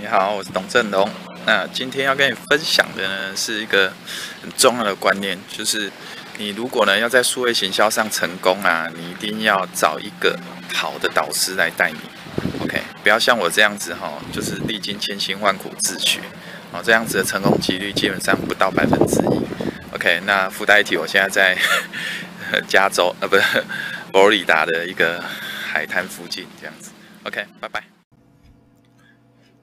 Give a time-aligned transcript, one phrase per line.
[0.00, 1.06] 你好，我是董振龙。
[1.44, 3.92] 那今天要跟你分享的呢，是一个
[4.40, 5.92] 很重要的观念，就是
[6.38, 10.38] 你如果呢要在数位行销上成功啊，你一定要找一个
[10.72, 11.98] 好的导师来带你。
[12.64, 16.20] OK，不要像我这样子哈，就是历经千辛万苦自学，
[16.72, 19.94] 哦，这样子的成功几率基本上不到百分之一。
[19.94, 21.58] OK，那附带一提，我现在在
[22.66, 23.42] 加州，呃，不是
[24.12, 25.22] 佛罗里达的一个
[25.70, 26.90] 海滩附近，这样子。
[27.24, 27.99] OK，拜拜。